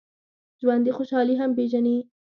ژوندي 0.61 0.91
خوشحالي 0.97 1.33
هم 1.37 1.51
پېژني 1.57 1.97